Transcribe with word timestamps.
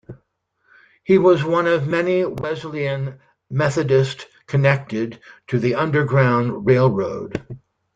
He 1.03 1.19
was 1.19 1.43
one 1.45 1.67
of 1.67 1.87
many 1.87 2.25
Wesleyan 2.25 3.19
Methodist 3.51 4.25
connected 4.47 5.19
to 5.49 5.59
the 5.59 5.75
Underground 5.75 6.65
Railroad. 6.65 7.45